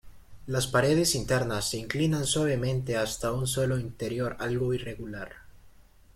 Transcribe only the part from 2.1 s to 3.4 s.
suavemente hasta